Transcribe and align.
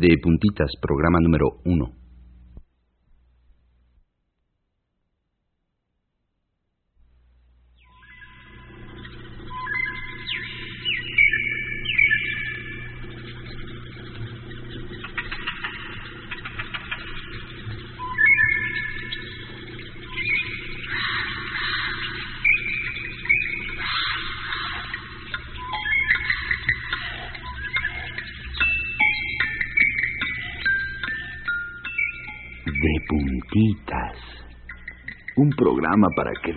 de 0.00 0.16
puntitas, 0.16 0.72
programa 0.80 1.20
número 1.20 1.60
1. 1.64 1.99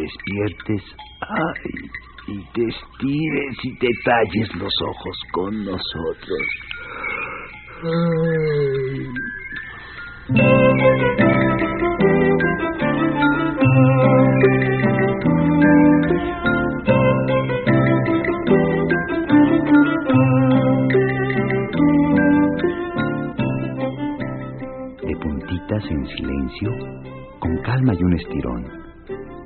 Despiertes 0.04 0.84
ay, 1.22 1.90
y 2.28 2.44
te 2.54 2.68
estires 2.68 3.58
y 3.64 3.78
te 3.78 3.88
talles 4.04 4.56
los 4.56 4.74
ojos 4.82 5.18
con 5.32 5.66
nosotros. 5.66 6.42
De 25.02 25.16
puntitas 25.18 25.84
en 25.90 26.06
silencio, 26.08 26.70
con 27.40 27.58
calma 27.64 27.94
y 27.94 28.04
un 28.04 28.14
estirón, 28.14 28.84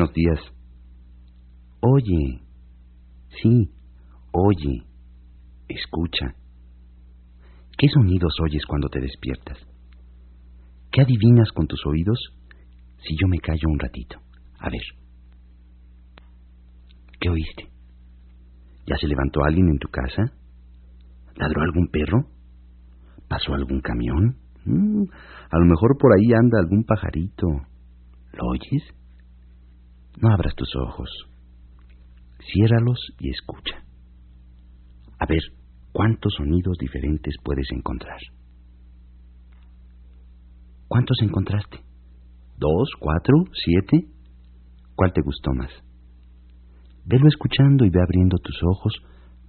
Buenos 0.00 0.14
días. 0.14 0.40
Oye, 1.80 2.40
sí, 3.42 3.70
oye, 4.32 4.82
escucha. 5.68 6.34
¿Qué 7.76 7.86
sonidos 7.88 8.34
oyes 8.42 8.64
cuando 8.66 8.88
te 8.88 9.00
despiertas? 9.00 9.58
¿Qué 10.90 11.02
adivinas 11.02 11.52
con 11.52 11.66
tus 11.66 11.84
oídos 11.84 12.18
si 13.02 13.14
yo 13.20 13.28
me 13.28 13.38
callo 13.40 13.68
un 13.68 13.78
ratito? 13.78 14.16
A 14.58 14.70
ver. 14.70 14.80
¿Qué 17.20 17.28
oíste? 17.28 17.68
¿Ya 18.86 18.96
se 18.96 19.06
levantó 19.06 19.44
alguien 19.44 19.68
en 19.68 19.78
tu 19.78 19.88
casa? 19.88 20.32
¿Ladró 21.36 21.60
algún 21.60 21.88
perro? 21.88 22.24
¿Pasó 23.28 23.52
algún 23.52 23.82
camión? 23.82 24.36
Mm, 24.64 25.04
a 25.50 25.58
lo 25.58 25.66
mejor 25.66 25.98
por 25.98 26.12
ahí 26.14 26.32
anda 26.32 26.58
algún 26.58 26.84
pajarito. 26.84 27.46
¿Lo 28.32 28.46
oyes? 28.48 28.99
No 30.20 30.30
abras 30.30 30.54
tus 30.54 30.68
ojos. 30.76 31.08
Ciérralos 32.52 32.98
y 33.20 33.30
escucha. 33.30 33.82
A 35.18 35.24
ver, 35.26 35.40
¿cuántos 35.92 36.34
sonidos 36.34 36.76
diferentes 36.78 37.36
puedes 37.42 37.66
encontrar? 37.72 38.18
¿Cuántos 40.88 41.16
encontraste? 41.22 41.78
¿Dos, 42.58 42.90
cuatro, 42.98 43.44
siete? 43.64 44.08
¿Cuál 44.94 45.12
te 45.14 45.22
gustó 45.22 45.52
más? 45.54 45.70
Velo 47.06 47.26
escuchando 47.26 47.86
y 47.86 47.90
ve 47.90 48.02
abriendo 48.02 48.36
tus 48.38 48.60
ojos 48.62 48.92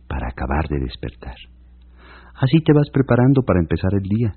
para 0.08 0.30
acabar 0.30 0.70
de 0.70 0.80
despertar. 0.80 1.36
Así 2.36 2.60
te 2.64 2.72
vas 2.72 2.90
preparando 2.94 3.42
para 3.42 3.60
empezar 3.60 3.92
el 3.94 4.04
día. 4.04 4.36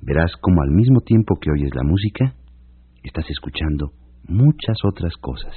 Verás 0.00 0.32
como 0.40 0.60
al 0.62 0.70
mismo 0.70 1.00
tiempo 1.00 1.36
que 1.40 1.52
oyes 1.52 1.72
la 1.72 1.84
música, 1.84 2.34
estás 3.04 3.30
escuchando 3.30 3.92
muchas 4.28 4.78
otras 4.84 5.14
cosas. 5.20 5.54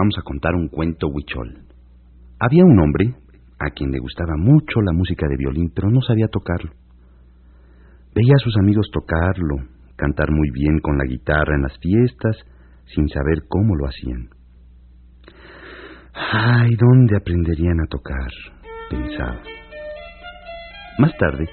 Vamos 0.00 0.16
a 0.18 0.22
contar 0.22 0.54
un 0.54 0.68
cuento 0.68 1.08
huichol. 1.08 1.58
Había 2.38 2.64
un 2.64 2.80
hombre 2.80 3.14
a 3.58 3.68
quien 3.70 3.90
le 3.90 3.98
gustaba 3.98 4.34
mucho 4.38 4.80
la 4.80 4.92
música 4.92 5.26
de 5.28 5.36
violín, 5.36 5.70
pero 5.74 5.90
no 5.90 6.00
sabía 6.00 6.28
tocarlo. 6.28 6.70
Veía 8.14 8.32
a 8.34 8.42
sus 8.42 8.56
amigos 8.56 8.88
tocarlo, 8.90 9.56
cantar 9.96 10.30
muy 10.30 10.50
bien 10.52 10.80
con 10.80 10.96
la 10.96 11.04
guitarra 11.04 11.54
en 11.54 11.62
las 11.62 11.76
fiestas, 11.78 12.34
sin 12.94 13.08
saber 13.10 13.42
cómo 13.46 13.76
lo 13.76 13.86
hacían. 13.86 14.30
Ay, 16.14 16.70
¿dónde 16.76 17.16
aprenderían 17.16 17.80
a 17.80 17.86
tocar? 17.86 18.32
pensaba. 18.88 19.42
Más 20.98 21.14
tarde, 21.18 21.46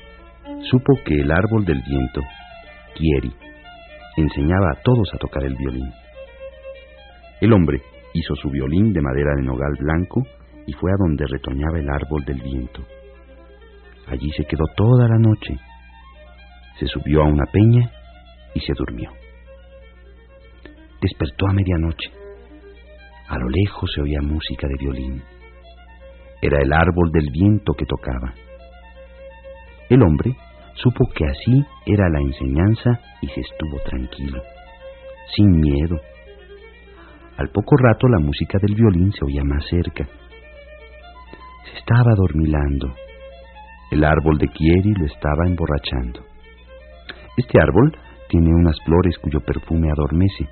supo 0.71 0.93
que 1.05 1.15
el 1.15 1.31
árbol 1.31 1.65
del 1.65 1.83
viento, 1.83 2.21
Kieri, 2.95 3.33
enseñaba 4.15 4.71
a 4.71 4.81
todos 4.83 5.13
a 5.13 5.17
tocar 5.17 5.43
el 5.43 5.55
violín. 5.55 5.91
El 7.41 7.53
hombre 7.53 7.81
hizo 8.19 8.35
su 8.35 8.49
violín 8.49 8.93
de 8.93 9.01
madera 9.01 9.35
de 9.35 9.43
nogal 9.43 9.73
blanco 9.79 10.23
y 10.65 10.73
fue 10.73 10.91
a 10.91 10.97
donde 10.97 11.25
retoñaba 11.27 11.79
el 11.79 11.89
árbol 11.89 12.23
del 12.25 12.41
viento. 12.41 12.83
Allí 14.07 14.29
se 14.31 14.45
quedó 14.45 14.65
toda 14.75 15.07
la 15.07 15.17
noche. 15.17 15.57
Se 16.79 16.87
subió 16.87 17.21
a 17.23 17.25
una 17.25 17.45
peña 17.45 17.91
y 18.53 18.59
se 18.61 18.73
durmió. 18.77 19.11
Despertó 21.01 21.47
a 21.47 21.53
medianoche. 21.53 22.11
A 23.27 23.37
lo 23.37 23.49
lejos 23.49 23.89
se 23.93 24.01
oía 24.01 24.21
música 24.21 24.67
de 24.67 24.75
violín. 24.79 25.23
Era 26.41 26.59
el 26.61 26.71
árbol 26.71 27.11
del 27.11 27.29
viento 27.31 27.73
que 27.73 27.85
tocaba. 27.85 28.33
El 29.89 30.01
hombre 30.03 30.35
supo 30.75 31.07
que 31.13 31.25
así 31.25 31.65
era 31.85 32.09
la 32.09 32.19
enseñanza 32.19 32.99
y 33.21 33.27
se 33.27 33.41
estuvo 33.41 33.79
tranquilo, 33.85 34.41
sin 35.35 35.59
miedo. 35.59 35.99
Al 37.37 37.49
poco 37.49 37.77
rato 37.77 38.07
la 38.07 38.19
música 38.19 38.57
del 38.59 38.73
violín 38.73 39.11
se 39.11 39.23
oía 39.23 39.43
más 39.43 39.63
cerca. 39.69 40.05
Se 41.71 41.77
estaba 41.77 42.15
dormilando. 42.15 42.93
El 43.91 44.03
árbol 44.03 44.39
de 44.39 44.47
Kieri 44.47 44.93
lo 44.97 45.05
estaba 45.05 45.45
emborrachando. 45.45 46.25
Este 47.37 47.61
árbol 47.61 47.95
tiene 48.27 48.49
unas 48.49 48.75
flores 48.83 49.17
cuyo 49.19 49.39
perfume 49.41 49.87
adormece. 49.91 50.49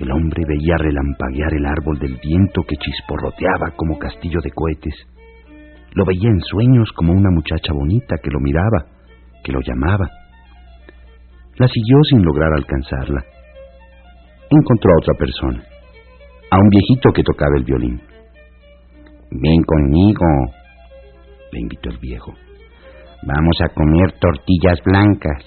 El 0.00 0.10
hombre 0.10 0.42
veía 0.46 0.76
relampaguear 0.78 1.54
el 1.54 1.64
árbol 1.64 1.98
del 2.00 2.18
viento 2.20 2.62
que 2.64 2.76
chisporroteaba 2.76 3.70
como 3.76 3.98
castillo 3.98 4.40
de 4.42 4.50
cohetes. 4.50 4.94
Lo 5.94 6.04
veía 6.04 6.28
en 6.28 6.40
sueños 6.40 6.90
como 6.92 7.12
una 7.12 7.30
muchacha 7.30 7.72
bonita 7.72 8.16
que 8.22 8.30
lo 8.30 8.40
miraba, 8.40 8.84
que 9.44 9.52
lo 9.52 9.60
llamaba. 9.60 10.10
La 11.54 11.68
siguió 11.68 12.02
sin 12.10 12.22
lograr 12.22 12.52
alcanzarla. 12.52 13.35
Encontró 14.48 14.90
a 14.92 15.00
otra 15.02 15.14
persona, 15.18 15.64
a 16.50 16.56
un 16.56 16.68
viejito 16.68 17.10
que 17.12 17.22
tocaba 17.22 17.56
el 17.56 17.64
violín. 17.64 18.00
Ven 19.30 19.62
conmigo, 19.64 20.24
le 21.52 21.60
invitó 21.60 21.90
el 21.90 21.98
viejo. 21.98 22.32
Vamos 23.22 23.56
a 23.60 23.74
comer 23.74 24.12
tortillas 24.20 24.78
blancas. 24.84 25.42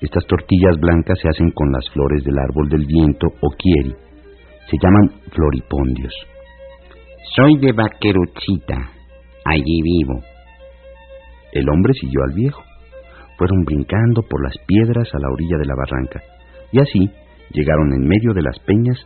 Estas 0.00 0.24
tortillas 0.26 0.78
blancas 0.80 1.18
se 1.20 1.28
hacen 1.28 1.50
con 1.50 1.72
las 1.72 1.88
flores 1.90 2.22
del 2.24 2.38
árbol 2.38 2.68
del 2.68 2.86
viento 2.86 3.26
o 3.26 3.50
quieri. 3.58 3.94
Se 4.70 4.76
llaman 4.80 5.20
floripondios. 5.32 6.14
Soy 7.34 7.58
de 7.58 7.72
Vaqueruchita. 7.72 8.76
Allí 9.44 9.82
vivo. 9.82 10.20
El 11.52 11.68
hombre 11.68 11.92
siguió 11.94 12.22
al 12.22 12.34
viejo. 12.34 12.62
Fueron 13.36 13.64
brincando 13.64 14.22
por 14.22 14.44
las 14.44 14.56
piedras 14.66 15.08
a 15.12 15.18
la 15.18 15.28
orilla 15.32 15.58
de 15.58 15.66
la 15.66 15.74
barranca 15.74 16.22
y 16.72 16.80
así 16.80 17.10
llegaron 17.52 17.92
en 17.94 18.06
medio 18.06 18.32
de 18.34 18.42
las 18.42 18.58
peñas 18.60 18.98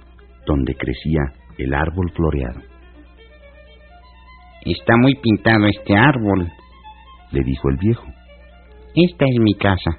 donde 0.47 0.75
crecía 0.75 1.33
el 1.59 1.75
árbol 1.75 2.11
floreado. 2.15 2.61
Está 4.65 4.97
muy 4.97 5.15
pintado 5.15 5.67
este 5.67 5.97
árbol, 5.97 6.51
le 7.33 7.41
dijo 7.45 7.69
el 7.71 7.77
viejo. 7.77 8.07
Esta 8.95 9.25
es 9.27 9.41
mi 9.41 9.55
casa. 9.55 9.99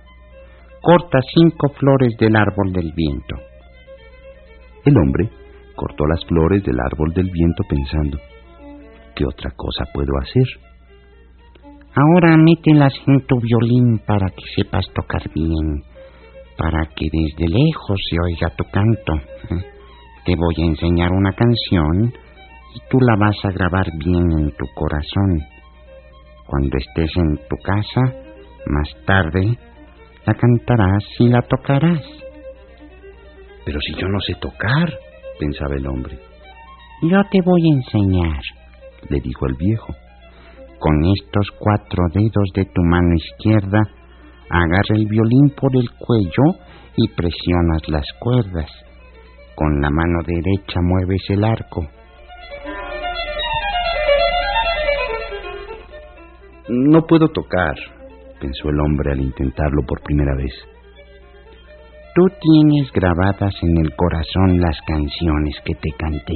Corta 0.81 1.19
cinco 1.33 1.69
flores 1.79 2.17
del 2.17 2.35
árbol 2.35 2.73
del 2.73 2.91
viento. 2.93 3.35
El 4.85 4.97
hombre 4.97 5.29
cortó 5.75 6.05
las 6.07 6.25
flores 6.25 6.63
del 6.63 6.79
árbol 6.79 7.13
del 7.13 7.29
viento 7.31 7.63
pensando, 7.69 8.17
¿qué 9.15 9.25
otra 9.25 9.51
cosa 9.51 9.85
puedo 9.93 10.11
hacer? 10.21 10.47
Ahora 11.95 12.37
mételas 12.37 12.93
en 13.07 13.25
tu 13.25 13.39
violín 13.39 13.99
para 14.05 14.29
que 14.29 14.43
sepas 14.55 14.85
tocar 14.93 15.21
bien, 15.33 15.83
para 16.57 16.85
que 16.95 17.05
desde 17.11 17.47
lejos 17.47 17.99
se 18.09 18.17
oiga 18.19 18.55
tu 18.55 18.63
canto. 18.65 19.13
Te 20.25 20.35
voy 20.35 20.55
a 20.57 20.65
enseñar 20.65 21.11
una 21.11 21.31
canción 21.33 22.13
y 22.75 22.79
tú 22.89 22.97
la 22.99 23.15
vas 23.17 23.37
a 23.45 23.51
grabar 23.51 23.87
bien 23.97 24.31
en 24.39 24.51
tu 24.51 24.65
corazón. 24.73 25.39
Cuando 26.47 26.77
estés 26.77 27.11
en 27.15 27.37
tu 27.47 27.55
casa, 27.63 28.01
más 28.65 28.89
tarde, 29.05 29.57
la 30.25 30.33
cantarás 30.33 31.03
y 31.19 31.29
la 31.29 31.41
tocarás. 31.41 32.03
Pero 33.65 33.79
si 33.81 33.93
yo 33.93 34.07
no 34.07 34.19
sé 34.21 34.33
tocar, 34.35 34.93
pensaba 35.39 35.75
el 35.75 35.87
hombre. 35.87 36.17
Yo 37.01 37.21
te 37.31 37.39
voy 37.41 37.61
a 37.69 37.75
enseñar, 37.75 38.41
le 39.09 39.19
dijo 39.19 39.45
el 39.45 39.55
viejo. 39.55 39.93
Con 40.79 41.05
estos 41.05 41.51
cuatro 41.59 42.03
dedos 42.13 42.49
de 42.53 42.65
tu 42.65 42.81
mano 42.83 43.15
izquierda, 43.15 43.79
agarra 44.49 44.95
el 44.95 45.05
violín 45.05 45.53
por 45.59 45.75
el 45.75 45.89
cuello 45.97 46.59
y 46.95 47.07
presionas 47.09 47.87
las 47.87 48.05
cuerdas. 48.19 48.69
Con 49.55 49.81
la 49.81 49.89
mano 49.89 50.19
derecha 50.25 50.79
mueves 50.81 51.23
el 51.29 51.43
arco. 51.43 51.87
No 56.69 57.01
puedo 57.07 57.29
tocar, 57.29 57.75
pensó 58.41 58.69
el 58.69 58.79
hombre 58.79 59.13
al 59.13 59.21
intentarlo 59.21 59.83
por 59.87 60.01
primera 60.01 60.35
vez. 60.35 60.53
Tú 62.13 62.23
tienes 62.41 62.91
grabadas 62.91 63.53
en 63.61 63.77
el 63.77 63.95
corazón 63.95 64.59
las 64.59 64.79
canciones 64.81 65.55
que 65.63 65.75
te 65.75 65.91
canté. 65.97 66.35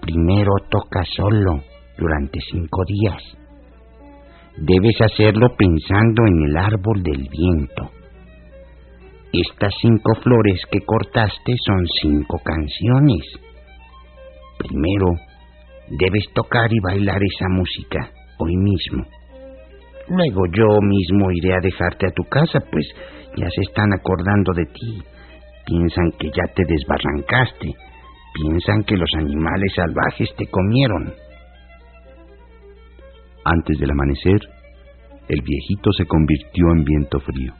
Primero 0.00 0.52
toca 0.68 1.04
solo 1.14 1.62
durante 1.96 2.40
cinco 2.50 2.82
días. 2.86 3.41
Debes 4.56 5.00
hacerlo 5.00 5.48
pensando 5.56 6.26
en 6.26 6.42
el 6.48 6.56
árbol 6.56 7.02
del 7.02 7.28
viento. 7.28 7.90
Estas 9.32 9.72
cinco 9.80 10.14
flores 10.22 10.60
que 10.70 10.80
cortaste 10.84 11.54
son 11.64 11.86
cinco 12.02 12.38
canciones. 12.44 13.22
Primero, 14.58 15.06
debes 15.88 16.24
tocar 16.34 16.70
y 16.70 16.78
bailar 16.80 17.18
esa 17.22 17.48
música 17.48 18.10
hoy 18.38 18.56
mismo. 18.56 19.04
Luego 20.08 20.42
yo 20.52 20.66
mismo 20.82 21.30
iré 21.30 21.54
a 21.54 21.60
dejarte 21.62 22.08
a 22.08 22.10
tu 22.10 22.24
casa, 22.24 22.58
pues 22.70 22.86
ya 23.36 23.48
se 23.48 23.62
están 23.62 23.90
acordando 23.94 24.52
de 24.52 24.66
ti. 24.66 25.02
Piensan 25.64 26.10
que 26.18 26.28
ya 26.28 26.52
te 26.54 26.64
desbarrancaste. 26.66 27.74
Piensan 28.34 28.82
que 28.84 28.96
los 28.96 29.10
animales 29.16 29.72
salvajes 29.74 30.28
te 30.36 30.46
comieron. 30.48 31.14
Antes 33.44 33.78
del 33.78 33.90
amanecer, 33.90 34.40
el 35.28 35.40
viejito 35.42 35.92
se 35.92 36.06
convirtió 36.06 36.70
en 36.74 36.84
viento 36.84 37.18
frío. 37.20 37.54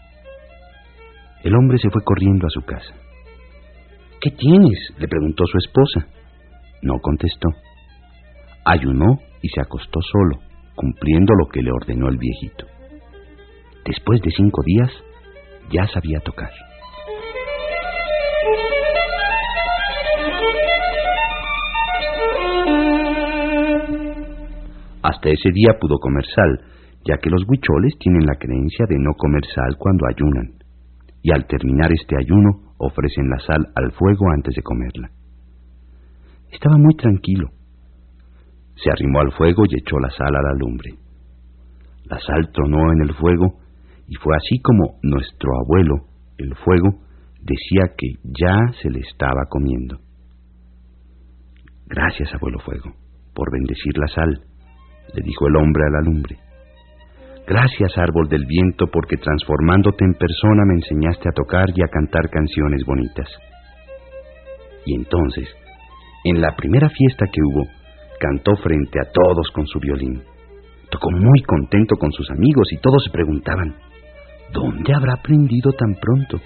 El 1.42 1.54
hombre 1.56 1.78
se 1.78 1.90
fue 1.90 2.02
corriendo 2.04 2.46
a 2.46 2.50
su 2.50 2.62
casa. 2.62 2.94
¿Qué 4.20 4.30
tienes? 4.30 4.78
le 4.98 5.08
preguntó 5.08 5.44
su 5.46 5.58
esposa. 5.58 6.06
No 6.82 6.98
contestó. 7.00 7.48
Ayunó 8.64 9.18
y 9.42 9.48
se 9.48 9.60
acostó 9.60 10.00
solo, 10.00 10.38
cumpliendo 10.76 11.34
lo 11.34 11.48
que 11.48 11.62
le 11.62 11.72
ordenó 11.72 12.08
el 12.08 12.18
viejito. 12.18 12.66
Después 13.84 14.20
de 14.22 14.30
cinco 14.30 14.62
días, 14.64 14.90
ya 15.72 15.88
sabía 15.88 16.20
tocar. 16.20 16.50
Hasta 25.02 25.30
ese 25.30 25.50
día 25.52 25.78
pudo 25.80 25.99
comer 25.99 26.25
sal, 26.26 26.61
ya 27.04 27.18
que 27.18 27.30
los 27.30 27.42
huicholes 27.49 27.99
tienen 27.99 28.25
la 28.25 28.37
creencia 28.38 28.87
de 28.88 28.99
no 28.99 29.14
comer 29.16 29.44
sal 29.52 29.76
cuando 29.78 30.06
ayunan, 30.06 30.54
y 31.23 31.32
al 31.32 31.47
terminar 31.47 31.90
este 31.92 32.16
ayuno 32.16 32.75
ofrecen 32.78 33.28
la 33.28 33.38
sal 33.40 33.66
al 33.75 33.92
fuego 33.92 34.30
antes 34.32 34.54
de 34.54 34.62
comerla. 34.62 35.11
Estaba 36.50 36.76
muy 36.78 36.94
tranquilo. 36.94 37.49
Se 38.76 38.90
arrimó 38.90 39.21
al 39.21 39.32
fuego 39.32 39.64
y 39.68 39.75
echó 39.78 39.99
la 39.99 40.11
sal 40.11 40.35
a 40.35 40.42
la 40.42 40.54
lumbre. 40.59 40.94
La 42.04 42.18
sal 42.21 42.50
tronó 42.52 42.92
en 42.92 43.02
el 43.02 43.14
fuego 43.14 43.59
y 44.06 44.14
fue 44.16 44.37
así 44.37 44.61
como 44.61 44.99
nuestro 45.02 45.50
abuelo, 45.64 46.06
el 46.38 46.54
fuego, 46.56 47.00
decía 47.40 47.94
que 47.97 48.18
ya 48.23 48.56
se 48.80 48.90
le 48.90 49.00
estaba 49.00 49.47
comiendo. 49.49 49.99
Gracias, 51.87 52.32
abuelo 52.35 52.59
fuego, 52.61 52.94
por 53.35 53.50
bendecir 53.52 53.97
la 53.99 54.09
sal, 54.09 54.51
le 55.14 55.23
dijo 55.23 55.47
el 55.47 55.56
hombre 55.56 55.82
a 55.87 55.90
la 55.90 56.00
lumbre. 56.02 56.38
Gracias, 57.47 57.99
árbol 57.99 58.28
del 58.28 58.47
viento, 58.47 58.87
porque 58.87 59.16
transformándote 59.16 60.04
en 60.04 60.14
persona 60.14 60.62
me 60.64 60.75
enseñaste 60.75 61.28
a 61.28 61.32
tocar 61.32 61.66
y 61.75 61.82
a 61.82 61.88
cantar 61.88 62.30
canciones 62.30 62.85
bonitas. 62.87 63.28
Y 64.87 64.94
entonces, 64.94 65.49
en 66.25 66.40
la 66.40 66.54
primera 66.56 66.88
fiesta 66.88 67.26
que 67.26 67.40
hubo, 67.42 67.66
cantó 68.21 68.54
frente 68.62 69.00
a 69.00 69.11
todos 69.11 69.50
con 69.50 69.66
su 69.66 69.80
violín. 69.80 70.23
Tocó 70.90 71.11
muy 71.11 71.42
contento 71.42 71.97
con 71.97 72.12
sus 72.12 72.30
amigos 72.30 72.68
y 72.71 72.78
todos 72.78 73.02
se 73.04 73.11
preguntaban, 73.11 73.75
¿dónde 74.52 74.94
habrá 74.94 75.14
aprendido 75.14 75.73
tan 75.73 75.94
pronto? 76.00 76.40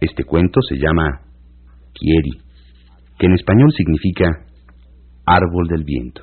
Este 0.00 0.24
cuento 0.24 0.60
se 0.62 0.76
llama 0.76 1.20
Kieri, 1.92 2.40
que 3.18 3.26
en 3.26 3.34
español 3.34 3.70
significa 3.76 4.46
árbol 5.26 5.68
del 5.68 5.84
viento. 5.84 6.22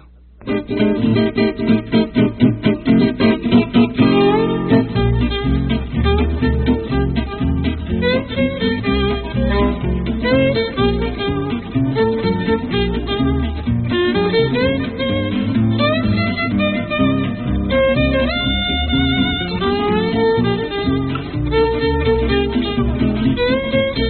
Thank 23.48 23.98
you. 23.98 24.07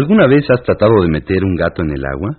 ¿Alguna 0.00 0.26
vez 0.28 0.48
has 0.48 0.62
tratado 0.62 1.02
de 1.02 1.10
meter 1.10 1.44
un 1.44 1.54
gato 1.56 1.82
en 1.82 1.90
el 1.90 2.02
agua? 2.06 2.38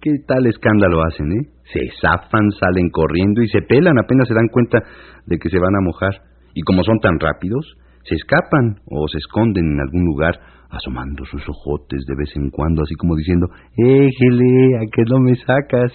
¿Qué 0.00 0.22
tal 0.24 0.46
escándalo 0.46 1.02
hacen, 1.02 1.32
eh? 1.32 1.50
Se 1.72 1.80
zafan, 2.00 2.48
salen 2.60 2.90
corriendo 2.90 3.42
y 3.42 3.48
se 3.48 3.60
pelan 3.62 3.98
apenas 3.98 4.28
se 4.28 4.34
dan 4.34 4.46
cuenta 4.46 4.78
de 5.26 5.36
que 5.36 5.50
se 5.50 5.58
van 5.58 5.74
a 5.74 5.82
mojar. 5.82 6.22
Y 6.54 6.62
como 6.62 6.84
son 6.84 7.00
tan 7.00 7.18
rápidos, 7.18 7.66
se 8.04 8.14
escapan 8.14 8.78
o 8.86 9.08
se 9.08 9.18
esconden 9.18 9.66
en 9.66 9.80
algún 9.80 10.04
lugar, 10.04 10.38
asomando 10.70 11.24
sus 11.24 11.42
ojotes 11.48 12.06
de 12.06 12.14
vez 12.14 12.30
en 12.36 12.50
cuando, 12.50 12.82
así 12.82 12.94
como 12.94 13.16
diciendo, 13.16 13.48
¡Éjele! 13.76 14.78
¿A 14.78 14.86
qué 14.86 15.02
no 15.10 15.18
me 15.18 15.34
sacas? 15.34 15.90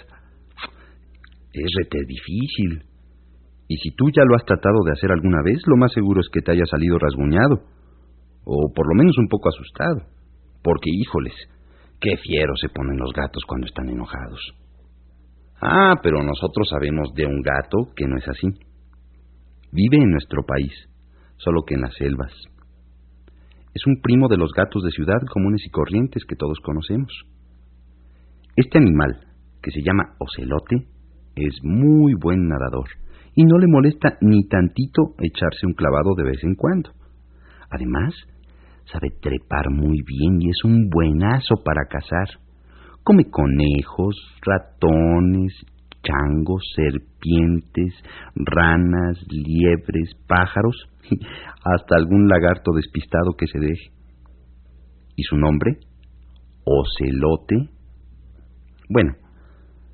Es 1.54 1.72
rete 1.80 2.00
difícil. 2.06 2.84
Y 3.70 3.78
si 3.78 3.96
tú 3.96 4.12
ya 4.12 4.24
lo 4.28 4.36
has 4.36 4.44
tratado 4.44 4.84
de 4.84 4.92
hacer 4.92 5.10
alguna 5.14 5.42
vez, 5.42 5.62
lo 5.68 5.78
más 5.78 5.94
seguro 5.94 6.20
es 6.20 6.28
que 6.34 6.42
te 6.42 6.52
haya 6.52 6.66
salido 6.66 7.00
rasguñado, 7.00 7.64
o 8.44 8.74
por 8.76 8.90
lo 8.90 8.96
menos 9.00 9.18
un 9.18 9.30
poco 9.30 9.48
asustado 9.48 10.17
porque 10.64 10.90
híjoles, 10.92 11.34
qué 12.00 12.18
fieros 12.18 12.60
se 12.62 12.70
ponen 12.70 12.98
los 12.98 13.12
gatos 13.14 13.44
cuando 13.48 13.68
están 13.68 13.90
enojados. 13.90 14.40
Ah, 15.62 15.96
pero 16.04 16.22
nosotros 16.24 16.68
sabemos 16.70 17.14
de 17.16 17.26
un 17.26 17.42
gato 17.42 17.94
que 17.96 18.06
no 18.06 18.18
es 18.18 18.28
así. 18.28 18.48
Vive 19.72 19.98
en 19.98 20.12
nuestro 20.12 20.44
país, 20.46 20.74
solo 21.38 21.64
que 21.66 21.76
en 21.76 21.82
las 21.82 21.96
selvas. 21.96 22.32
Es 23.74 23.86
un 23.86 24.02
primo 24.02 24.28
de 24.28 24.38
los 24.38 24.52
gatos 24.54 24.84
de 24.84 24.92
ciudad 24.92 25.20
comunes 25.32 25.62
y 25.66 25.70
corrientes 25.70 26.24
que 26.26 26.36
todos 26.36 26.60
conocemos. 26.64 27.12
Este 28.56 28.78
animal, 28.78 29.28
que 29.62 29.72
se 29.72 29.82
llama 29.82 30.16
ocelote, 30.20 30.88
es 31.36 31.60
muy 31.64 32.14
buen 32.16 32.48
nadador 32.48 32.88
y 33.36 33.44
no 33.44 33.60
le 33.60 33.68
molesta 33.68 34.18
ni 34.22 34.48
tantito 34.48 35.14
echarse 35.20 35.68
un 35.68 35.74
clavado 35.74 36.16
de 36.16 36.24
vez 36.24 36.44
en 36.44 36.56
cuando. 36.56 36.90
Además, 37.70 38.16
sabe 38.91 39.10
trepar 39.22 39.70
muy 39.70 40.01
bien 40.06 40.41
y 40.41 40.50
es 40.50 40.63
un 40.63 40.89
buenazo 40.89 41.56
para 41.63 41.86
cazar. 41.89 42.27
Come 43.03 43.29
conejos, 43.29 44.15
ratones, 44.41 45.53
changos, 46.03 46.63
serpientes, 46.75 47.94
ranas, 48.36 49.17
liebres, 49.29 50.15
pájaros, 50.27 50.75
hasta 51.63 51.96
algún 51.96 52.27
lagarto 52.27 52.72
despistado 52.74 53.34
que 53.38 53.48
se 53.48 53.60
deje. 53.60 53.91
¿Y 55.15 55.24
su 55.24 55.36
nombre? 55.38 55.77
Ocelote. 56.63 57.70
Bueno, 58.89 59.13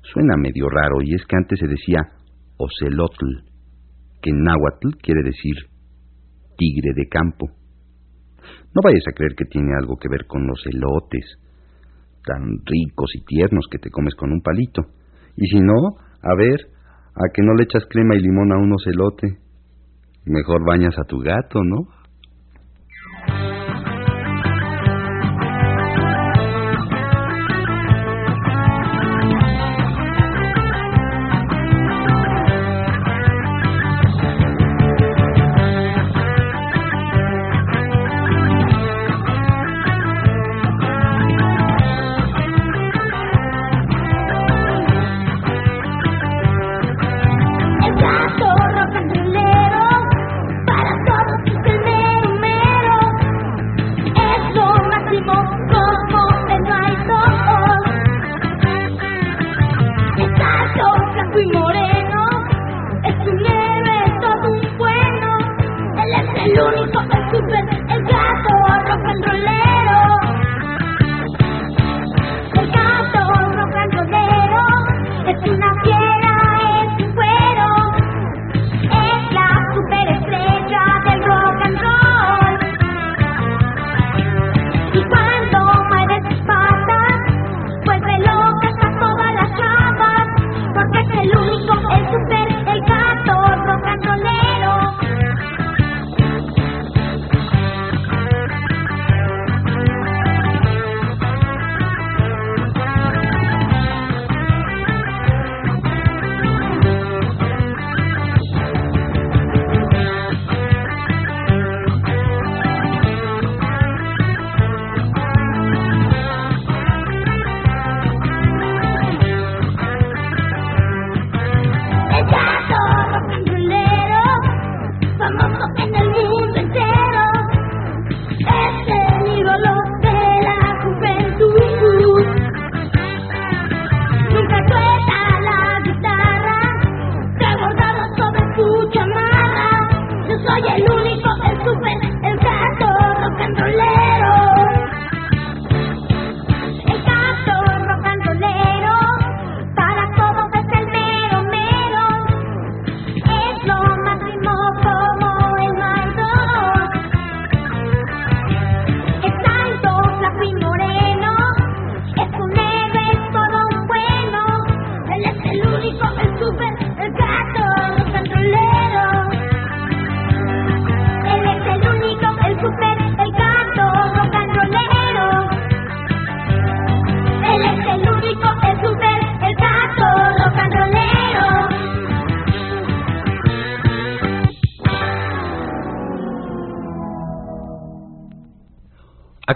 suena 0.02 0.36
medio 0.36 0.68
raro 0.68 1.02
y 1.02 1.14
es 1.14 1.24
que 1.26 1.36
antes 1.36 1.58
se 1.58 1.66
decía 1.66 2.00
ocelotl, 2.56 3.42
que 4.22 4.30
en 4.30 4.42
náhuatl 4.42 4.96
quiere 5.02 5.22
decir 5.22 5.54
tigre 6.56 6.92
de 6.94 7.08
campo. 7.08 7.63
No 8.74 8.80
vayas 8.82 9.04
a 9.08 9.12
creer 9.12 9.34
que 9.36 9.44
tiene 9.44 9.72
algo 9.78 9.96
que 9.96 10.08
ver 10.08 10.26
con 10.26 10.46
los 10.46 10.60
elotes, 10.66 11.38
tan 12.24 12.42
ricos 12.64 13.10
y 13.14 13.24
tiernos 13.24 13.66
que 13.70 13.78
te 13.78 13.90
comes 13.90 14.14
con 14.14 14.32
un 14.32 14.40
palito. 14.40 14.82
Y 15.36 15.46
si 15.46 15.60
no, 15.60 15.96
a 16.22 16.34
ver, 16.36 16.60
a 17.14 17.32
que 17.32 17.42
no 17.42 17.54
le 17.54 17.64
echas 17.64 17.84
crema 17.88 18.16
y 18.16 18.20
limón 18.20 18.52
a 18.52 18.58
un 18.58 18.72
ocelote. 18.72 19.38
Mejor 20.26 20.64
bañas 20.66 20.98
a 20.98 21.04
tu 21.04 21.18
gato, 21.18 21.62
¿no? 21.62 21.86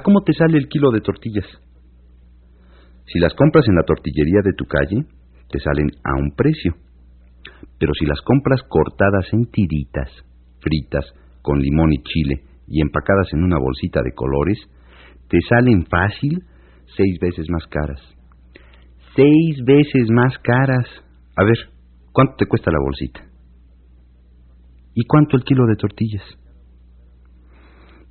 Cómo 0.08 0.22
te 0.24 0.32
sale 0.32 0.56
el 0.56 0.68
kilo 0.68 0.90
de 0.90 1.02
tortillas. 1.02 1.44
Si 3.12 3.18
las 3.18 3.34
compras 3.34 3.68
en 3.68 3.74
la 3.74 3.82
tortillería 3.82 4.40
de 4.42 4.54
tu 4.54 4.64
calle, 4.64 5.04
te 5.50 5.60
salen 5.60 5.90
a 6.02 6.18
un 6.18 6.34
precio. 6.34 6.76
Pero 7.78 7.92
si 7.92 8.06
las 8.06 8.22
compras 8.22 8.62
cortadas 8.70 9.26
en 9.34 9.50
tiritas, 9.50 10.08
fritas, 10.60 11.04
con 11.42 11.58
limón 11.58 11.92
y 11.92 12.02
chile 12.02 12.40
y 12.66 12.80
empacadas 12.80 13.34
en 13.34 13.44
una 13.44 13.58
bolsita 13.58 14.00
de 14.02 14.14
colores, 14.14 14.58
te 15.28 15.38
salen 15.46 15.84
fácil 15.84 16.42
seis 16.96 17.18
veces 17.20 17.44
más 17.50 17.66
caras. 17.66 18.00
Seis 19.14 19.62
veces 19.66 20.08
más 20.08 20.38
caras. 20.38 20.88
A 21.36 21.44
ver, 21.44 21.58
¿cuánto 22.12 22.32
te 22.38 22.46
cuesta 22.46 22.70
la 22.70 22.80
bolsita? 22.82 23.28
¿Y 24.94 25.04
cuánto 25.04 25.36
el 25.36 25.44
kilo 25.44 25.66
de 25.66 25.76
tortillas? 25.76 26.24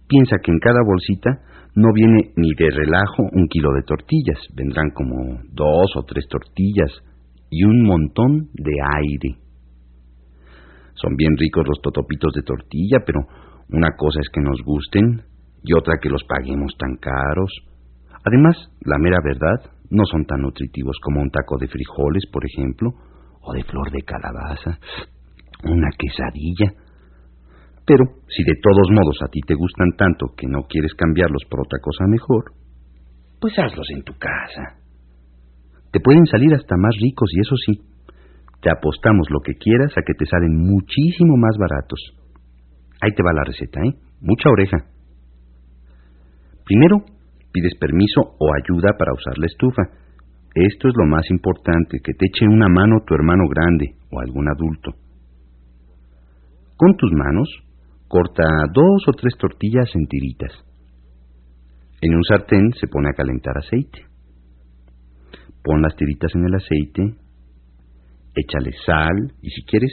Piensa 0.07 0.38
que 0.43 0.51
en 0.51 0.60
cada 0.60 0.81
bolsita 0.86 1.57
no 1.75 1.93
viene 1.93 2.32
ni 2.36 2.53
de 2.53 2.69
relajo 2.71 3.23
un 3.32 3.47
kilo 3.47 3.71
de 3.73 3.84
tortillas, 3.84 4.39
vendrán 4.56 4.91
como 4.91 5.41
dos 5.51 5.91
o 5.95 6.03
tres 6.03 6.25
tortillas 6.30 6.91
y 7.49 7.63
un 7.63 7.84
montón 7.84 8.49
de 8.53 8.73
aire. 8.95 9.47
Son 10.95 11.15
bien 11.15 11.38
ricos 11.38 11.65
los 11.67 11.80
totopitos 11.82 12.34
de 12.34 12.41
tortilla, 12.41 12.99
pero 13.06 13.19
una 13.69 13.95
cosa 13.95 14.19
es 14.21 14.30
que 14.30 14.41
nos 14.41 14.62
gusten 14.63 15.21
y 15.63 15.73
otra 15.73 15.95
que 16.01 16.10
los 16.10 16.23
paguemos 16.23 16.73
tan 16.77 16.95
caros. 16.97 17.51
Además, 18.23 18.56
la 18.82 18.97
mera 18.97 19.17
verdad, 19.23 19.71
no 19.89 20.03
son 20.06 20.25
tan 20.25 20.41
nutritivos 20.41 20.97
como 21.01 21.21
un 21.21 21.30
taco 21.30 21.58
de 21.58 21.67
frijoles, 21.67 22.23
por 22.32 22.43
ejemplo, 22.45 22.91
o 23.41 23.53
de 23.53 23.63
flor 23.63 23.91
de 23.91 24.01
calabaza, 24.01 24.80
una 25.63 25.89
quesadilla. 25.97 26.73
Pero 27.88 28.04
si 28.28 28.43
de 28.43 28.60
todos 28.62 28.91
modos 28.91 29.15
a 29.23 29.32
ti 29.32 29.39
te 29.47 29.56
gustan 29.56 29.95
tanto 29.95 30.36
que 30.36 30.45
no 30.45 30.67
quieres 30.67 30.93
cambiarlos 30.93 31.43
por 31.50 31.62
otra 31.62 31.80
cosa 31.80 32.04
mejor, 32.06 32.52
pues 33.39 33.58
hazlos 33.58 33.88
en 33.95 34.04
tu 34.04 34.12
casa. 34.19 34.84
Te 35.91 36.02
pueden 36.02 36.26
salir 36.26 36.54
hasta 36.54 36.76
más 36.76 36.93
ricos 37.00 37.32
y 37.32 37.39
eso 37.39 37.56
sí, 37.56 37.80
te 38.62 38.69
apostamos 38.69 39.32
lo 39.32 39.39
que 39.39 39.56
quieras 39.56 39.97
a 39.97 40.02
que 40.02 40.13
te 40.19 40.26
salen 40.26 40.58
muchísimo 40.58 41.38
más 41.38 41.56
baratos. 41.58 42.00
Ahí 43.00 43.15
te 43.15 43.23
va 43.23 43.32
la 43.32 43.45
receta, 43.45 43.80
¿eh? 43.80 43.95
Mucha 44.19 44.50
oreja. 44.50 44.78
Primero, 46.65 47.06
pides 47.54 47.78
permiso 47.80 48.36
o 48.38 48.52
ayuda 48.52 48.97
para 49.00 49.13
usar 49.13 49.38
la 49.38 49.45
estufa. 49.45 49.84
Esto 50.54 50.89
es 50.89 50.93
lo 50.97 51.06
más 51.06 51.23
importante, 51.30 52.00
que 52.04 52.13
te 52.13 52.26
eche 52.26 52.45
una 52.45 52.67
mano 52.67 53.00
tu 53.06 53.13
hermano 53.13 53.47
grande 53.47 53.95
o 54.12 54.19
algún 54.19 54.50
adulto. 54.50 54.91
Con 56.76 56.97
tus 56.97 57.12
manos, 57.13 57.47
corta 58.08 58.43
dos 58.74 59.04
o 59.08 59.12
tres 59.13 59.34
tortillas 59.38 59.89
en 59.96 60.08
tiritas. 60.08 60.52
En 62.02 62.15
un 62.15 62.24
sartén 62.24 62.72
se 62.80 62.88
pone 62.88 63.10
a 63.10 63.13
calentar 63.13 63.58
aceite. 63.58 64.06
Pon 65.63 65.82
las 65.82 65.96
tiritas 65.96 66.32
en 66.36 66.46
el 66.46 66.56
aceite, 66.56 67.15
échale 68.36 68.72
sal 68.86 69.34
y 69.41 69.50
si 69.50 69.63
quieres, 69.63 69.91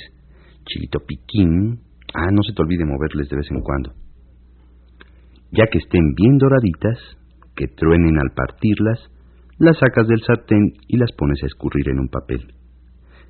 chilito 0.67 1.01
piquín. 1.01 1.81
Ah, 2.15 2.31
no 2.31 2.43
se 2.43 2.53
te 2.53 2.63
olvide 2.63 2.85
moverles 2.85 3.29
de 3.29 3.37
vez 3.37 3.51
en 3.51 3.61
cuando. 3.61 3.93
Ya 5.51 5.67
que 5.71 5.79
estén 5.79 6.15
bien 6.15 6.39
doraditas, 6.39 6.99
que 7.57 7.69
truenen 7.69 8.19
al 8.19 8.35
partirlas, 8.35 8.99
las 9.59 9.79
sacas 9.79 10.07
del 10.07 10.21
sartén 10.21 10.75
y 10.89 10.97
las 10.97 11.11
pones 11.17 11.43
a 11.43 11.47
escurrir 11.47 11.89
en 11.89 12.01
un 12.01 12.09
papel. 12.09 12.55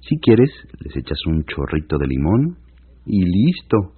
Si 0.00 0.18
quieres, 0.18 0.50
les 0.80 0.96
echas 0.96 1.18
un 1.26 1.44
chorrito 1.44 1.96
de 1.98 2.06
limón 2.06 2.58
y 3.06 3.24
listo. 3.24 3.93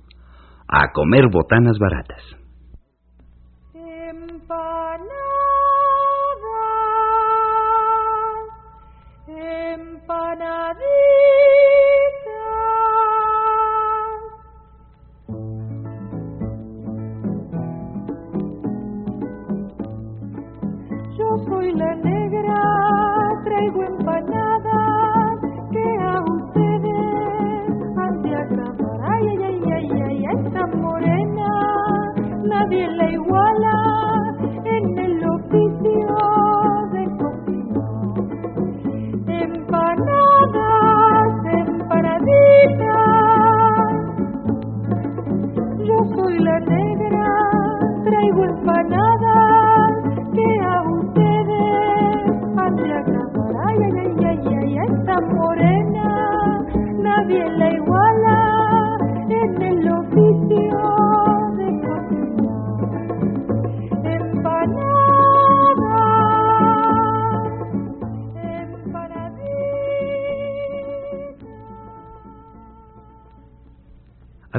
A 0.69 0.93
comer 0.93 1.29
botanas 1.31 1.79
baratas. 1.79 2.46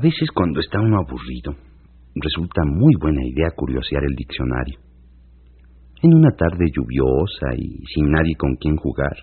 Veces 0.07 0.31
cuando 0.33 0.61
está 0.61 0.79
uno 0.79 0.97
aburrido, 0.99 1.51
resulta 2.15 2.63
muy 2.65 2.95
buena 2.95 3.25
idea 3.25 3.51
curiosear 3.55 4.03
el 4.05 4.15
diccionario. 4.15 4.79
En 6.01 6.13
una 6.13 6.31
tarde 6.31 6.65
lluviosa 6.71 7.51
y 7.57 7.83
sin 7.93 8.11
nadie 8.11 8.35
con 8.37 8.55
quien 8.55 8.77
jugar, 8.77 9.17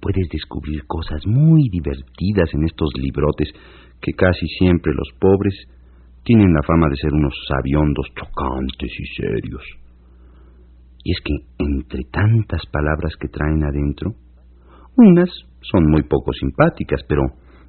puedes 0.00 0.26
descubrir 0.30 0.86
cosas 0.86 1.20
muy 1.26 1.68
divertidas 1.68 2.48
en 2.54 2.64
estos 2.64 2.88
librotes 2.96 3.52
que 4.00 4.12
casi 4.12 4.46
siempre 4.58 4.92
los 4.94 5.08
pobres 5.20 5.54
tienen 6.24 6.52
la 6.52 6.62
fama 6.62 6.88
de 6.88 6.96
ser 6.96 7.12
unos 7.12 7.34
sabiondos 7.48 8.06
chocantes 8.16 8.92
y 8.98 9.06
serios. 9.20 9.64
Y 11.04 11.12
es 11.12 11.20
que 11.20 11.34
entre 11.58 12.04
tantas 12.10 12.62
palabras 12.72 13.14
que 13.20 13.28
traen 13.28 13.62
adentro, 13.64 14.14
unas 14.96 15.28
son 15.60 15.90
muy 15.90 16.04
poco 16.04 16.32
simpáticas, 16.32 17.02
pero 17.06 17.22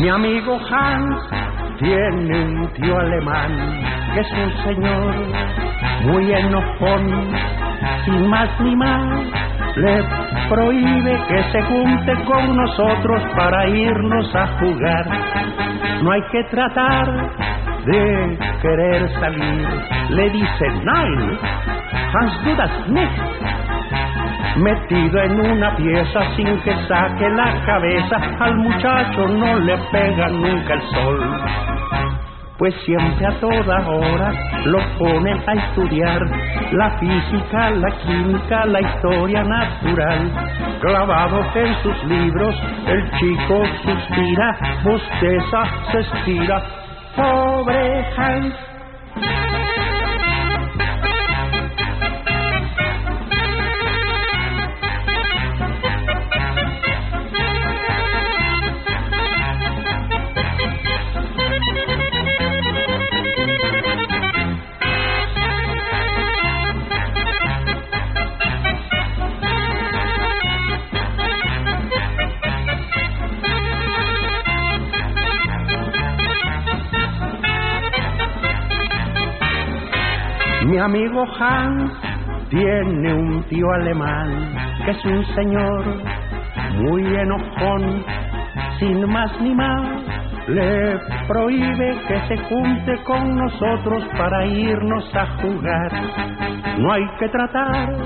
Mi 0.00 0.08
amigo 0.08 0.58
Hans 0.70 1.78
tiene 1.78 2.44
un 2.44 2.72
tío 2.74 2.98
alemán 2.98 3.96
que 4.14 4.20
es 4.20 4.32
un 4.32 4.64
señor 4.64 5.14
muy 6.04 6.32
enojón, 6.32 7.32
sin 8.04 8.28
más 8.28 8.48
ni 8.60 8.76
más. 8.76 9.26
Le 9.76 10.02
prohíbe 10.48 11.20
que 11.28 11.42
se 11.52 11.62
junte 11.62 12.12
con 12.24 12.56
nosotros 12.56 13.22
para 13.36 13.68
irnos 13.68 14.34
a 14.34 14.46
jugar. 14.58 15.65
No 16.02 16.12
hay 16.12 16.22
que 16.30 16.44
tratar 16.44 17.06
de 17.84 18.38
querer 18.62 19.10
salir. 19.20 19.68
Le 20.10 20.30
dice, 20.30 20.68
nein, 20.84 21.38
Hans 22.12 22.44
du 22.44 22.54
das 22.56 22.70
nicht 22.88 23.46
metido 24.56 25.22
en 25.22 25.40
una 25.40 25.76
pieza 25.76 26.20
sin 26.34 26.58
que 26.60 26.74
saque 26.88 27.28
la 27.28 27.64
cabeza, 27.66 28.16
al 28.40 28.56
muchacho 28.56 29.28
no 29.28 29.58
le 29.58 29.76
pega 29.92 30.28
nunca 30.28 30.74
el 30.74 30.82
sol. 30.82 31.20
Pues 32.58 32.74
siempre 32.86 33.26
a 33.26 33.32
toda 33.38 33.86
hora 33.86 34.32
lo 34.64 34.78
ponen 34.98 35.42
a 35.46 35.52
estudiar 35.52 36.22
la 36.72 36.90
física, 36.98 37.70
la 37.70 37.90
química, 37.98 38.64
la 38.64 38.80
historia 38.80 39.44
natural. 39.44 40.32
Clavado 40.86 41.44
en 41.56 41.82
sus 41.82 42.04
libros, 42.04 42.54
el 42.86 43.10
chico 43.18 43.64
suspira, 43.82 44.56
bosteza, 44.84 45.64
se 45.90 45.98
estira. 45.98 46.62
Pobre 47.16 48.06
Hans, 48.16 48.54
amigo 80.86 81.26
Hans 81.40 81.90
tiene 82.48 83.12
un 83.12 83.42
tío 83.48 83.66
alemán 83.72 84.54
que 84.84 84.92
es 84.92 85.04
un 85.04 85.24
señor 85.34 85.84
muy 86.76 87.04
enojón, 87.04 88.04
sin 88.78 89.04
más 89.10 89.40
ni 89.40 89.52
más. 89.52 89.84
Le 90.46 91.00
prohíbe 91.26 91.96
que 92.06 92.20
se 92.28 92.38
junte 92.44 93.02
con 93.02 93.36
nosotros 93.36 94.04
para 94.16 94.46
irnos 94.46 95.12
a 95.16 95.26
jugar. 95.42 95.90
No 96.78 96.92
hay 96.92 97.04
que 97.18 97.28
tratar 97.30 97.96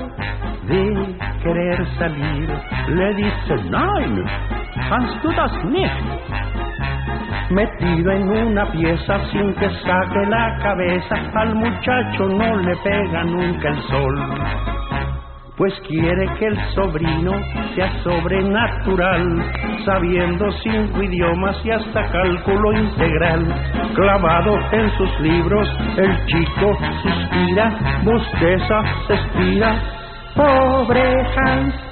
de 0.63 1.15
querer 1.43 1.85
salir. 1.99 2.49
Le 2.87 3.13
dice, 3.13 3.55
nein, 3.69 4.25
Hans 4.89 5.21
du 5.21 5.31
das 5.33 5.63
nicht 5.65 6.20
metido 7.51 8.11
en 8.11 8.29
una 8.29 8.71
pieza 8.71 9.19
sin 9.31 9.53
que 9.55 9.69
saque 9.69 10.25
la 10.29 10.57
cabeza, 10.61 11.15
al 11.35 11.55
muchacho 11.55 12.25
no 12.27 12.55
le 12.57 12.75
pega 12.77 13.23
nunca 13.23 13.69
el 13.69 13.81
sol. 13.83 14.15
Pues 15.57 15.73
quiere 15.87 16.27
que 16.39 16.45
el 16.47 16.57
sobrino 16.73 17.33
sea 17.75 17.91
sobrenatural, 18.03 19.43
sabiendo 19.85 20.51
cinco 20.63 21.03
idiomas 21.03 21.55
y 21.63 21.71
hasta 21.71 22.09
cálculo 22.09 22.73
integral. 22.73 23.45
Clavado 23.93 24.57
en 24.71 24.89
sus 24.97 25.19
libros, 25.19 25.69
el 25.97 26.25
chico 26.25 26.77
suspira, 27.03 28.01
bosteza, 28.03 28.81
se 29.07 29.13
estira. 29.13 29.75
Pobre 30.35 31.27
Hans, 31.37 31.90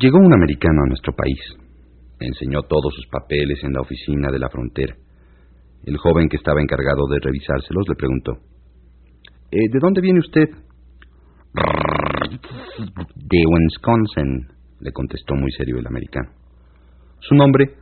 Llegó 0.00 0.16
un 0.16 0.32
americano 0.32 0.80
a 0.82 0.88
nuestro 0.88 1.12
país. 1.12 1.38
Enseñó 2.18 2.62
todos 2.62 2.94
sus 2.94 3.06
papeles 3.08 3.62
en 3.62 3.74
la 3.74 3.82
oficina 3.82 4.30
de 4.32 4.38
la 4.38 4.48
frontera. 4.48 4.96
El 5.84 5.98
joven 5.98 6.28
que 6.30 6.38
estaba 6.38 6.62
encargado 6.62 7.06
de 7.06 7.18
revisárselos 7.20 7.86
le 7.86 7.94
preguntó, 7.96 8.32
"Eh, 9.50 9.68
¿De 9.70 9.78
dónde 9.78 10.00
viene 10.00 10.20
usted? 10.20 10.48
De 13.14 13.44
Wisconsin, 13.46 14.48
le 14.80 14.92
contestó 14.92 15.34
muy 15.34 15.50
serio 15.52 15.78
el 15.78 15.86
americano. 15.86 16.30
¿Su 17.20 17.34
nombre? 17.34 17.74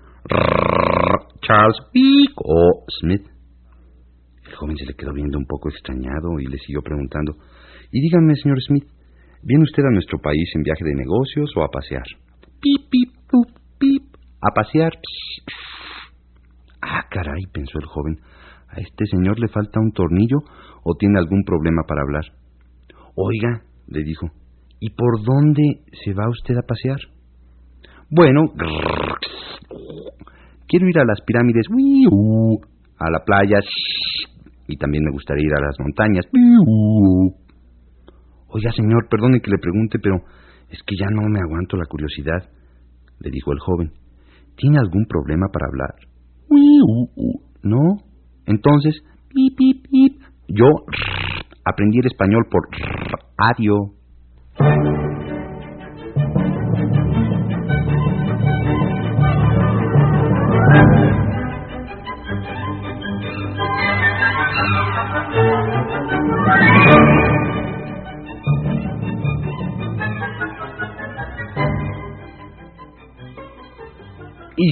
Charles 1.40 1.78
Peak 1.92 2.32
o 2.36 2.84
Smith. 3.00 3.26
El 4.44 4.54
joven 4.54 4.76
se 4.76 4.86
le 4.86 4.94
quedó 4.94 5.12
viendo 5.12 5.38
un 5.38 5.46
poco 5.46 5.68
extrañado 5.68 6.40
y 6.40 6.46
le 6.46 6.58
siguió 6.58 6.82
preguntando, 6.82 7.36
y 7.92 8.00
dígame, 8.00 8.34
señor 8.36 8.60
Smith, 8.62 8.88
¿viene 9.42 9.64
usted 9.64 9.84
a 9.84 9.90
nuestro 9.90 10.18
país 10.18 10.50
en 10.54 10.62
viaje 10.62 10.84
de 10.84 10.94
negocios 10.94 11.50
o 11.56 11.62
a 11.62 11.68
pasear? 11.68 12.04
Pip, 12.60 12.90
pip, 12.90 13.14
pup, 13.28 13.48
pip. 13.78 14.02
A 14.40 14.54
pasear. 14.54 14.92
Pss, 14.92 15.44
pss. 15.46 15.78
Ah, 16.82 17.04
caray, 17.10 17.44
pensó 17.52 17.78
el 17.78 17.86
joven. 17.86 18.20
¿A 18.68 18.80
este 18.80 19.06
señor 19.06 19.38
le 19.40 19.48
falta 19.48 19.80
un 19.80 19.92
tornillo 19.92 20.38
o 20.84 20.94
tiene 20.94 21.18
algún 21.18 21.42
problema 21.44 21.82
para 21.86 22.02
hablar? 22.02 22.24
Oiga, 23.14 23.62
le 23.88 24.04
dijo, 24.04 24.28
¿y 24.78 24.90
por 24.90 25.22
dónde 25.24 25.82
se 26.04 26.12
va 26.12 26.28
usted 26.28 26.56
a 26.56 26.62
pasear? 26.62 26.98
Bueno, 28.10 28.52
quiero 30.66 30.88
ir 30.88 30.98
a 30.98 31.04
las 31.04 31.20
pirámides, 31.22 31.66
a 32.98 33.10
la 33.10 33.24
playa, 33.24 33.58
y 34.66 34.76
también 34.76 35.04
me 35.04 35.10
gustaría 35.10 35.46
ir 35.46 35.54
a 35.54 35.60
las 35.60 35.76
montañas. 35.80 36.24
Oiga, 38.48 38.72
señor, 38.72 39.08
perdone 39.10 39.40
que 39.40 39.50
le 39.50 39.58
pregunte, 39.58 39.98
pero 40.02 40.16
es 40.70 40.78
que 40.86 40.96
ya 40.98 41.06
no 41.10 41.28
me 41.28 41.40
aguanto 41.40 41.76
la 41.76 41.86
curiosidad, 41.86 42.48
le 43.20 43.30
dijo 43.30 43.52
el 43.52 43.58
joven. 43.58 43.92
¿Tiene 44.56 44.78
algún 44.78 45.06
problema 45.06 45.46
para 45.52 45.66
hablar? 45.66 45.94
¿No? 47.62 47.98
Entonces. 48.46 49.02
Yo 50.48 50.66
aprendí 51.64 51.98
el 51.98 52.06
español 52.06 52.46
por 52.50 52.62
radio. 53.36 53.97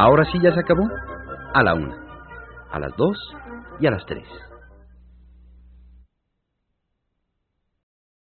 Ahora 0.00 0.24
sí 0.32 0.38
ya 0.40 0.50
se 0.54 0.60
acabó. 0.60 0.88
A 1.52 1.62
la 1.62 1.74
una, 1.74 1.94
a 2.70 2.78
las 2.78 2.96
dos 2.96 3.18
y 3.80 3.86
a 3.86 3.90
las 3.90 4.06
tres. 4.06 4.26